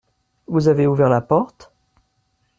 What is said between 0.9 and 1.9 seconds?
la porte?